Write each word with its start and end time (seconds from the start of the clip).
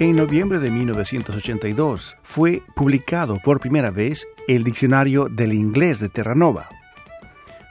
En 0.00 0.16
noviembre 0.16 0.58
de 0.58 0.70
1982 0.70 2.18
fue 2.22 2.62
publicado 2.74 3.38
por 3.42 3.60
primera 3.60 3.90
vez 3.90 4.26
el 4.48 4.62
Diccionario 4.62 5.28
del 5.30 5.52
Inglés 5.52 5.98
de 5.98 6.08
Terranova. 6.08 6.68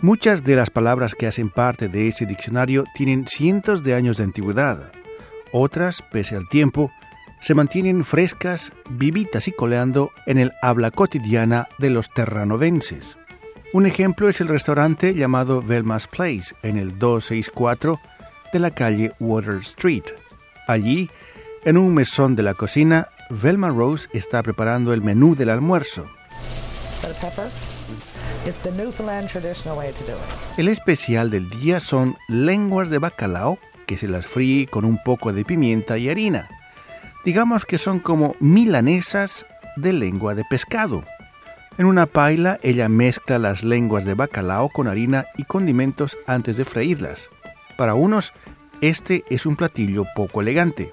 Muchas 0.00 0.42
de 0.42 0.56
las 0.56 0.68
palabras 0.68 1.14
que 1.14 1.26
hacen 1.26 1.48
parte 1.48 1.88
de 1.88 2.08
ese 2.08 2.26
diccionario 2.26 2.84
tienen 2.94 3.26
cientos 3.26 3.82
de 3.82 3.94
años 3.94 4.16
de 4.16 4.24
antigüedad. 4.24 4.92
Otras, 5.52 6.02
pese 6.12 6.36
al 6.36 6.48
tiempo, 6.48 6.90
se 7.40 7.54
mantienen 7.54 8.04
frescas, 8.04 8.72
vivitas 8.90 9.48
y 9.48 9.52
coleando 9.52 10.10
en 10.26 10.38
el 10.38 10.52
habla 10.62 10.90
cotidiana 10.90 11.68
de 11.78 11.90
los 11.90 12.10
terranovenses. 12.10 13.18
Un 13.72 13.86
ejemplo 13.86 14.28
es 14.28 14.40
el 14.40 14.48
restaurante 14.48 15.14
llamado 15.14 15.62
Velma's 15.62 16.06
Place 16.06 16.54
en 16.62 16.78
el 16.78 16.98
264 16.98 18.00
de 18.52 18.58
la 18.58 18.70
calle 18.70 19.12
Water 19.20 19.56
Street. 19.56 20.04
Allí 20.66 21.10
en 21.64 21.76
un 21.76 21.92
mesón 21.92 22.34
de 22.34 22.42
la 22.42 22.54
cocina, 22.54 23.08
Velma 23.28 23.68
Rose 23.68 24.08
está 24.12 24.42
preparando 24.42 24.94
el 24.94 25.02
menú 25.02 25.34
del 25.34 25.50
almuerzo. 25.50 26.06
El 30.56 30.68
especial 30.68 31.30
del 31.30 31.50
día 31.50 31.80
son 31.80 32.16
lenguas 32.28 32.88
de 32.88 32.98
bacalao 32.98 33.58
que 33.86 33.96
se 33.96 34.08
las 34.08 34.26
fríe 34.26 34.66
con 34.66 34.84
un 34.84 35.02
poco 35.02 35.32
de 35.32 35.44
pimienta 35.44 35.98
y 35.98 36.08
harina. 36.08 36.48
Digamos 37.24 37.64
que 37.64 37.78
son 37.78 38.00
como 38.00 38.36
milanesas 38.40 39.46
de 39.76 39.92
lengua 39.92 40.34
de 40.34 40.44
pescado. 40.44 41.04
En 41.76 41.86
una 41.86 42.06
paila 42.06 42.58
ella 42.62 42.88
mezcla 42.88 43.38
las 43.38 43.62
lenguas 43.62 44.04
de 44.04 44.14
bacalao 44.14 44.68
con 44.68 44.88
harina 44.88 45.26
y 45.36 45.44
condimentos 45.44 46.16
antes 46.26 46.56
de 46.56 46.64
freírlas. 46.64 47.30
Para 47.76 47.94
unos, 47.94 48.32
este 48.80 49.24
es 49.30 49.46
un 49.46 49.56
platillo 49.56 50.04
poco 50.14 50.40
elegante. 50.40 50.90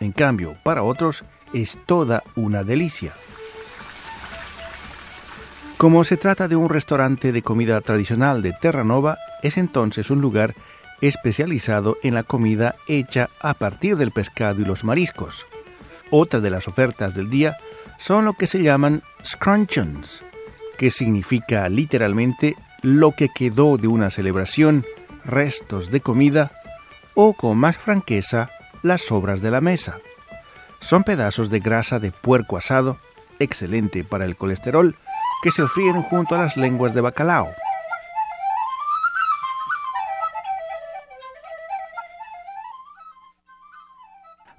En 0.00 0.12
cambio, 0.12 0.56
para 0.62 0.82
otros 0.82 1.24
es 1.54 1.78
toda 1.86 2.22
una 2.34 2.64
delicia. 2.64 3.12
Como 5.78 6.04
se 6.04 6.16
trata 6.16 6.48
de 6.48 6.56
un 6.56 6.68
restaurante 6.68 7.32
de 7.32 7.42
comida 7.42 7.80
tradicional 7.80 8.42
de 8.42 8.52
Terranova, 8.52 9.18
es 9.42 9.58
entonces 9.58 10.10
un 10.10 10.20
lugar 10.20 10.54
especializado 11.02 11.98
en 12.02 12.14
la 12.14 12.22
comida 12.22 12.76
hecha 12.88 13.28
a 13.40 13.54
partir 13.54 13.96
del 13.96 14.10
pescado 14.10 14.62
y 14.62 14.64
los 14.64 14.84
mariscos. 14.84 15.46
Otra 16.10 16.40
de 16.40 16.50
las 16.50 16.68
ofertas 16.68 17.14
del 17.14 17.30
día 17.30 17.56
son 17.98 18.24
lo 18.24 18.34
que 18.34 18.46
se 18.46 18.62
llaman 18.62 19.02
scrunchions, 19.24 20.22
que 20.78 20.90
significa 20.90 21.68
literalmente 21.68 22.56
lo 22.82 23.12
que 23.12 23.28
quedó 23.28 23.76
de 23.76 23.88
una 23.88 24.10
celebración, 24.10 24.84
restos 25.24 25.90
de 25.90 26.00
comida, 26.00 26.52
o 27.14 27.32
con 27.32 27.58
más 27.58 27.76
franqueza, 27.76 28.50
las 28.82 29.02
sobras 29.02 29.40
de 29.40 29.50
la 29.50 29.60
mesa. 29.60 29.98
Son 30.80 31.02
pedazos 31.02 31.50
de 31.50 31.60
grasa 31.60 31.98
de 31.98 32.12
puerco 32.12 32.56
asado, 32.56 32.98
excelente 33.38 34.04
para 34.04 34.24
el 34.24 34.36
colesterol, 34.36 34.94
que 35.42 35.50
se 35.50 35.66
fríen 35.66 36.02
junto 36.02 36.34
a 36.34 36.38
las 36.38 36.56
lenguas 36.56 36.94
de 36.94 37.00
bacalao. 37.00 37.50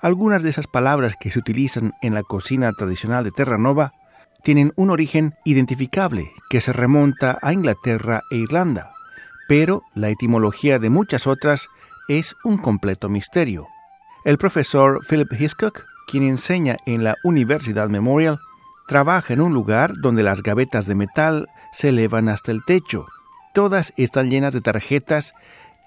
Algunas 0.00 0.42
de 0.42 0.50
esas 0.50 0.66
palabras 0.66 1.16
que 1.18 1.30
se 1.30 1.38
utilizan 1.38 1.94
en 2.02 2.12
la 2.12 2.22
cocina 2.22 2.70
tradicional 2.72 3.24
de 3.24 3.30
Terranova 3.30 3.92
tienen 4.42 4.72
un 4.76 4.90
origen 4.90 5.34
identificable 5.44 6.30
que 6.50 6.60
se 6.60 6.72
remonta 6.72 7.38
a 7.40 7.52
Inglaterra 7.52 8.22
e 8.30 8.36
Irlanda, 8.36 8.92
pero 9.48 9.82
la 9.94 10.10
etimología 10.10 10.78
de 10.78 10.90
muchas 10.90 11.26
otras 11.26 11.68
es 12.08 12.36
un 12.44 12.58
completo 12.58 13.08
misterio. 13.08 13.66
El 14.24 14.38
profesor 14.38 15.00
Philip 15.08 15.32
Hiscock, 15.32 15.84
quien 16.06 16.24
enseña 16.24 16.76
en 16.84 17.02
la 17.02 17.16
Universidad 17.24 17.88
Memorial, 17.88 18.38
trabaja 18.86 19.32
en 19.32 19.40
un 19.40 19.54
lugar 19.54 19.94
donde 19.96 20.22
las 20.22 20.42
gavetas 20.42 20.86
de 20.86 20.94
metal 20.94 21.48
se 21.72 21.88
elevan 21.88 22.28
hasta 22.28 22.52
el 22.52 22.64
techo. 22.64 23.06
Todas 23.54 23.94
están 23.96 24.30
llenas 24.30 24.52
de 24.52 24.60
tarjetas 24.60 25.32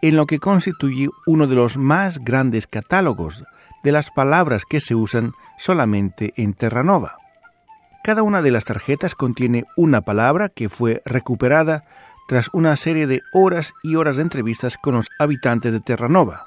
en 0.02 0.16
lo 0.16 0.26
que 0.26 0.40
constituye 0.40 1.10
uno 1.28 1.48
de 1.48 1.56
los 1.56 1.78
más 1.78 2.20
grandes 2.20 2.66
catálogos 2.68 3.44
de 3.84 3.92
las 3.92 4.12
palabras 4.12 4.64
que 4.66 4.80
se 4.80 4.96
usan 4.96 5.34
solamente 5.58 6.34
en 6.36 6.54
Terranova. 6.54 7.18
Cada 8.04 8.24
una 8.24 8.42
de 8.42 8.52
las 8.52 8.64
tarjetas 8.64 9.14
contiene 9.14 9.66
una 9.76 10.02
palabra 10.02 10.50
que 10.50 10.70
fue 10.70 11.02
recuperada 11.06 11.84
tras 12.28 12.50
una 12.54 12.76
serie 12.76 13.08
de 13.08 13.22
horas 13.34 13.74
y 13.84 13.96
horas 13.96 14.18
de 14.18 14.24
entrevistas 14.24 14.78
con 14.78 14.96
los 14.96 15.08
habitantes 15.20 15.74
de 15.74 15.80
Terranova. 15.80 16.46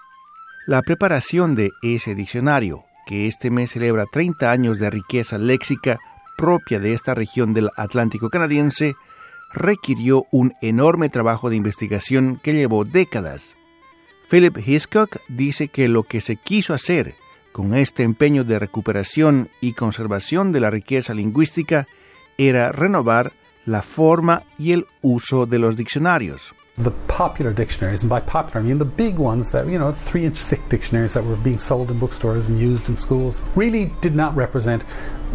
La 0.66 0.80
preparación 0.82 1.54
de 1.54 1.70
ese 1.82 2.14
diccionario, 2.14 2.84
que 3.06 3.26
este 3.26 3.50
mes 3.50 3.72
celebra 3.72 4.06
30 4.10 4.50
años 4.50 4.78
de 4.78 4.90
riqueza 4.90 5.38
léxica 5.38 5.98
propia 6.36 6.78
de 6.78 6.94
esta 6.94 7.14
región 7.14 7.52
del 7.52 7.68
Atlántico 7.76 8.30
canadiense, 8.30 8.94
requirió 9.52 10.24
un 10.30 10.54
enorme 10.62 11.08
trabajo 11.08 11.50
de 11.50 11.56
investigación 11.56 12.40
que 12.42 12.54
llevó 12.54 12.84
décadas. 12.84 13.54
Philip 14.30 14.56
Hiscock 14.66 15.18
dice 15.28 15.68
que 15.68 15.88
lo 15.88 16.04
que 16.04 16.20
se 16.20 16.36
quiso 16.36 16.74
hacer 16.74 17.14
con 17.52 17.74
este 17.74 18.02
empeño 18.02 18.44
de 18.44 18.58
recuperación 18.58 19.50
y 19.60 19.74
conservación 19.74 20.52
de 20.52 20.60
la 20.60 20.70
riqueza 20.70 21.14
lingüística 21.14 21.86
era 22.38 22.72
renovar 22.72 23.32
la 23.66 23.82
forma 23.82 24.42
y 24.58 24.72
el 24.72 24.86
uso 25.02 25.46
de 25.46 25.58
los 25.58 25.76
diccionarios 25.76 26.54
the 26.78 26.90
popular 27.06 27.52
dictionaries, 27.52 28.02
and 28.02 28.08
by 28.08 28.20
popular 28.20 28.60
I 28.60 28.62
mean 28.62 28.78
the 28.78 28.84
big 28.84 29.18
ones 29.18 29.50
that, 29.52 29.66
you 29.66 29.78
know, 29.78 29.92
three 29.92 30.24
inch 30.24 30.38
thick 30.38 30.60
dictionaries 30.68 31.12
that 31.14 31.24
were 31.24 31.36
being 31.36 31.58
sold 31.58 31.90
in 31.90 31.98
bookstores 31.98 32.48
and 32.48 32.58
used 32.58 32.88
in 32.88 32.96
schools, 32.96 33.40
really 33.54 33.92
did 34.00 34.14
not 34.14 34.34
represent 34.34 34.82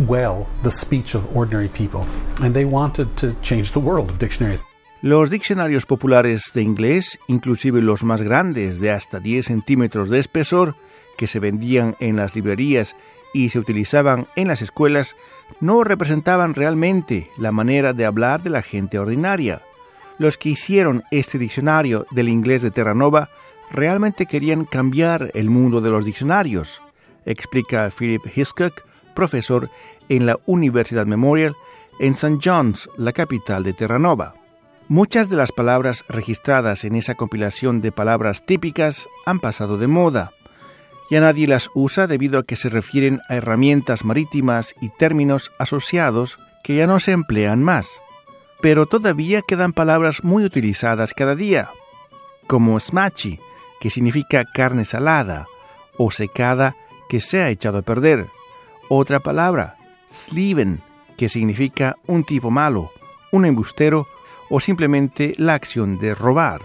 well 0.07 0.47
the 0.63 0.71
speech 0.71 1.15
of 1.15 1.35
ordinary 1.35 1.69
people. 1.69 2.05
And 2.41 2.53
they 2.53 2.65
wanted 2.65 3.15
to 3.17 3.33
change 3.41 3.71
the 3.71 3.79
world 3.79 4.09
of 4.09 4.19
dictionaries. 4.19 4.65
Los 5.03 5.29
diccionarios 5.29 5.85
populares 5.85 6.51
de 6.55 6.63
inglés, 6.63 7.19
inclusive 7.27 7.83
los 7.83 8.03
más 8.03 8.23
grandes 8.23 8.79
de 8.79 8.89
hasta 8.89 9.19
10 9.19 9.45
centímetros 9.45 10.09
de 10.09 10.17
espesor, 10.17 10.75
que 11.17 11.27
se 11.27 11.39
vendían 11.39 11.95
en 11.99 12.15
las 12.15 12.35
librerías 12.35 12.95
y 13.33 13.49
se 13.49 13.59
utilizaban 13.59 14.27
en 14.35 14.47
las 14.47 14.61
escuelas, 14.61 15.15
no 15.59 15.83
representaban 15.83 16.53
realmente 16.53 17.29
la 17.37 17.51
manera 17.51 17.93
de 17.93 18.05
hablar 18.05 18.43
de 18.43 18.49
la 18.49 18.61
gente 18.61 18.99
ordinaria. 18.99 19.61
Los 20.17 20.37
que 20.37 20.49
hicieron 20.49 21.03
este 21.11 21.37
diccionario 21.37 22.05
del 22.11 22.29
inglés 22.29 22.61
de 22.61 22.71
Terranova 22.71 23.29
realmente 23.69 24.25
querían 24.25 24.65
cambiar 24.65 25.31
el 25.33 25.49
mundo 25.49 25.81
de 25.81 25.89
los 25.89 26.05
diccionarios, 26.05 26.81
explica 27.25 27.89
Philip 27.89 28.25
Hiscock, 28.35 28.83
profesor 29.13 29.69
en 30.09 30.25
la 30.25 30.39
Universidad 30.45 31.05
Memorial 31.05 31.55
en 31.99 32.13
St. 32.13 32.39
John's, 32.43 32.89
la 32.97 33.11
capital 33.11 33.63
de 33.63 33.73
Terranova. 33.73 34.35
Muchas 34.87 35.29
de 35.29 35.35
las 35.35 35.51
palabras 35.51 36.05
registradas 36.07 36.85
en 36.85 36.95
esa 36.95 37.15
compilación 37.15 37.81
de 37.81 37.91
palabras 37.91 38.45
típicas 38.45 39.09
han 39.25 39.39
pasado 39.39 39.77
de 39.77 39.87
moda. 39.87 40.31
Ya 41.09 41.21
nadie 41.21 41.47
las 41.47 41.69
usa 41.73 42.07
debido 42.07 42.39
a 42.39 42.43
que 42.43 42.55
se 42.55 42.69
refieren 42.69 43.21
a 43.29 43.35
herramientas 43.35 44.03
marítimas 44.03 44.75
y 44.81 44.89
términos 44.89 45.51
asociados 45.57 46.37
que 46.63 46.75
ya 46.75 46.87
no 46.87 46.99
se 46.99 47.13
emplean 47.13 47.63
más 47.63 47.87
pero 48.61 48.87
todavía 48.87 49.41
quedan 49.41 49.73
palabras 49.73 50.23
muy 50.23 50.43
utilizadas 50.43 51.13
cada 51.13 51.35
día, 51.35 51.69
como 52.47 52.79
smachi, 52.79 53.39
que 53.79 53.89
significa 53.89 54.45
carne 54.45 54.85
salada, 54.85 55.47
o 55.97 56.11
secada, 56.11 56.75
que 57.09 57.19
se 57.19 57.41
ha 57.41 57.49
echado 57.49 57.79
a 57.79 57.81
perder. 57.83 58.27
Otra 58.89 59.19
palabra, 59.19 59.77
sliven, 60.09 60.81
que 61.17 61.29
significa 61.29 61.97
un 62.07 62.23
tipo 62.23 62.51
malo, 62.51 62.91
un 63.31 63.45
embustero 63.45 64.07
o 64.49 64.59
simplemente 64.59 65.33
la 65.37 65.53
acción 65.53 65.99
de 65.99 66.15
robar. 66.15 66.61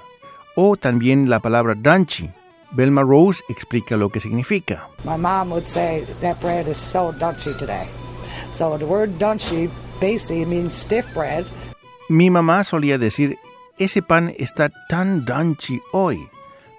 O 0.56 0.76
también 0.76 1.30
la 1.30 1.40
palabra 1.40 1.74
dunchy. 1.74 2.30
Belma 2.72 3.02
Rose 3.02 3.42
explica 3.48 3.96
lo 3.96 4.08
que 4.08 4.20
significa. 4.20 4.88
My 5.04 5.16
mom 5.16 5.50
would 5.50 5.66
say 5.66 6.04
that 6.20 6.40
bread 6.40 6.68
is 6.68 6.76
so 6.76 7.12
dunchy 7.12 7.56
today. 7.58 7.88
So 8.50 8.76
the 8.78 8.86
word 8.86 9.18
dunchy 9.18 9.70
basically 10.00 10.44
means 10.44 10.72
stiff 10.72 11.06
bread 11.14 11.46
mi 12.12 12.28
mamá 12.28 12.62
solía 12.62 12.98
decir, 12.98 13.38
ese 13.78 14.02
pan 14.02 14.34
está 14.36 14.70
tan 14.88 15.24
danchi 15.24 15.80
hoy. 15.92 16.28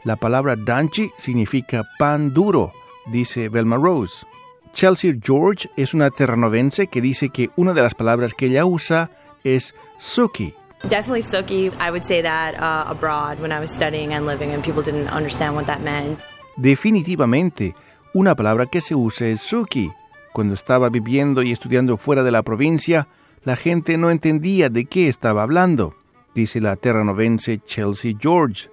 La 0.04 0.16
palabra 0.16 0.56
danchi 0.56 1.12
significa 1.18 1.90
pan 1.98 2.34
duro, 2.36 2.72
dice 3.08 3.50
Velma 3.50 3.78
Rose. 3.78 4.28
Chelsea 4.74 5.16
George 5.20 5.70
es 5.76 5.96
una 5.96 6.12
terranovense 6.12 6.86
que 6.86 7.02
dice 7.02 7.30
que 7.30 7.50
una 7.56 7.74
de 7.74 7.82
las 7.82 7.96
palabras 7.96 8.36
que 8.36 8.46
ella 8.46 8.66
usa 8.66 9.10
es 9.44 9.74
suki. 9.98 10.54
Definitely 10.88 11.24
suki. 11.24 11.72
I 11.80 11.92
would 11.92 12.06
say 12.06 12.22
that 12.22 12.56
uh, 12.56 12.86
abroad 12.90 13.40
when 13.40 13.52
I 13.52 13.60
was 13.60 13.72
studying 13.72 14.14
and 14.14 14.26
living 14.26 14.52
and 14.52 14.64
people 14.64 14.84
didn't 14.84 15.10
understand 15.10 15.56
what 15.56 15.66
that 15.68 15.82
meant. 15.82 16.24
Definitivamente, 16.58 17.74
una 18.14 18.36
palabra 18.36 18.66
que 18.68 18.82
se 18.82 18.94
usa 18.96 19.28
es 19.28 19.42
suki. 19.42 19.92
Cuando 20.34 20.54
estaba 20.54 20.90
viviendo 20.90 21.42
y 21.42 21.52
estudiando 21.52 21.98
fuera 21.98 22.24
de 22.24 22.32
la 22.32 22.42
provincia, 22.42 23.08
La 23.46 23.58
gente 23.58 23.98
no 23.98 24.10
entendía 24.10 24.70
de 24.70 24.86
qué 24.86 25.10
estaba 25.10 25.44
hablando, 25.44 25.96
dice 26.34 26.62
la 26.62 26.78
terranovense 26.78 27.60
Chelsea 27.66 28.14
George. 28.18 28.70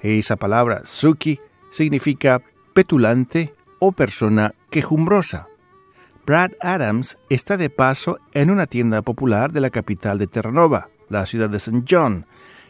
Esa 0.00 0.36
palabra 0.36 0.82
suki 0.84 1.40
significa 1.70 2.40
petulante 2.74 3.54
o 3.80 3.90
persona 3.90 4.54
quejumbrosa. 4.70 5.48
Brad 6.24 6.52
Adams 6.60 7.18
está 7.28 7.56
de 7.56 7.70
paso 7.70 8.18
en 8.34 8.50
una 8.50 8.66
tienda 8.66 9.02
popular 9.02 9.50
de 9.50 9.62
la 9.62 9.70
capital 9.70 10.18
de 10.18 10.28
Terranova, 10.28 10.90
la 11.08 11.26
ciudad 11.26 11.50
de 11.50 11.58
St. 11.58 11.82
John. 11.88 12.26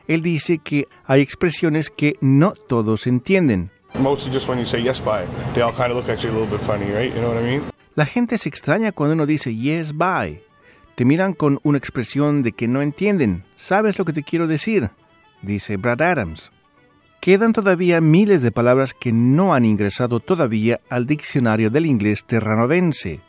Él 0.07 0.23
dice 0.23 0.59
que 0.59 0.89
hay 1.05 1.21
expresiones 1.21 1.91
que 1.91 2.17
no 2.21 2.53
todos 2.53 3.07
entienden. 3.07 3.71
La 7.95 8.07
gente 8.07 8.39
se 8.39 8.49
extraña 8.49 8.93
cuando 8.93 9.15
uno 9.15 9.27
dice 9.27 9.55
yes, 9.55 9.97
bye. 9.97 10.43
Te 10.95 11.05
miran 11.05 11.33
con 11.33 11.61
una 11.63 11.79
expresión 11.79 12.43
de 12.43 12.53
que 12.53 12.69
no 12.69 12.83
entienden. 12.83 13.45
¿Sabes 13.57 13.99
lo 13.99 14.05
que 14.05 14.13
te 14.13 14.23
quiero 14.23 14.47
decir? 14.47 14.91
Dice 15.43 15.77
Brad 15.77 16.03
Adams. 16.03 16.51
Quedan 17.21 17.53
todavía 17.53 18.01
miles 18.01 18.43
de 18.43 18.53
palabras 18.53 18.95
que 18.95 19.13
no 19.13 19.55
han 19.55 19.65
ingresado 19.65 20.21
todavía 20.21 20.81
al 20.89 21.07
diccionario 21.07 21.71
del 21.71 21.87
inglés 21.87 22.25
terranovense. 22.25 23.21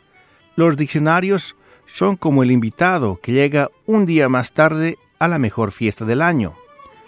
Los 0.56 0.76
diccionarios 0.76 1.56
son 1.92 2.16
como 2.16 2.42
el 2.42 2.52
invitado 2.52 3.18
que 3.20 3.32
llega 3.32 3.70
un 3.84 4.06
día 4.06 4.28
más 4.28 4.52
tarde 4.52 4.96
a 5.18 5.26
la 5.26 5.38
mejor 5.38 5.72
fiesta 5.72 6.04
del 6.04 6.22
año. 6.22 6.54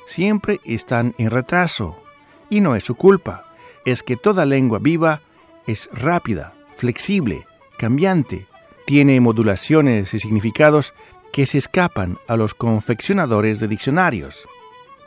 Siempre 0.07 0.61
están 0.65 1.15
en 1.19 1.31
retraso. 1.31 2.03
Y 2.51 2.61
no 2.61 2.75
es 2.75 2.85
su 2.85 2.97
culpa. 2.97 3.45
Es 3.85 4.03
que 4.03 4.17
toda 4.17 4.45
lengua 4.45 4.79
viva 4.81 5.21
es 5.67 5.89
rápida, 5.93 6.53
flexible, 6.77 7.47
cambiante, 7.79 8.47
tiene 8.85 9.21
modulaciones 9.21 10.13
y 10.15 10.19
significados 10.19 10.95
que 11.33 11.47
se 11.47 11.59
escapan 11.59 12.19
a 12.27 12.37
los 12.37 12.53
confeccionadores 12.53 13.61
de 13.61 13.69
diccionarios. 13.69 14.47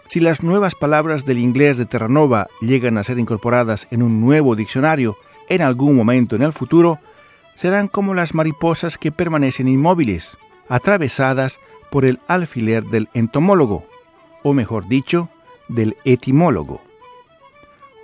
Si 0.08 0.20
las 0.20 0.42
nuevas 0.42 0.74
palabras 0.74 1.26
del 1.26 1.40
inglés 1.40 1.78
de 1.78 1.86
Terranova 1.86 2.48
llegan 2.62 2.98
a 2.98 3.04
ser 3.04 3.20
incorporadas 3.20 3.88
en 3.92 4.02
un 4.02 4.22
nuevo 4.22 4.56
diccionario 4.56 5.18
en 5.50 5.62
algún 5.62 5.96
momento 5.96 6.36
en 6.36 6.44
el 6.44 6.54
futuro, 6.54 7.00
serán 7.56 7.88
como 7.88 8.14
las 8.14 8.34
mariposas 8.34 8.98
que 8.98 9.12
permanecen 9.12 9.68
inmóviles, 9.68 10.38
atravesadas 10.70 11.60
por 11.90 12.06
el 12.06 12.20
alfiler 12.28 12.84
del 12.86 13.10
entomólogo, 13.14 13.86
o 14.44 14.54
mejor 14.54 14.88
dicho, 14.88 15.30
del 15.68 15.98
etimólogo. 16.06 16.82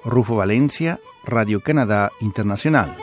Rufo 0.03 0.35
Valencia, 0.35 0.99
Radio 1.25 1.61
Canadá 1.61 2.11
Internacional. 2.21 2.95